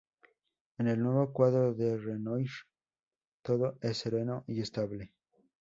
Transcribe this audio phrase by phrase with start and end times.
[0.79, 2.49] En el nuevo cuadro de Renoir,
[3.43, 5.13] todo es sereno y estable.